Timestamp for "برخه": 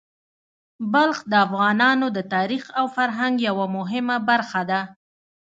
4.29-4.61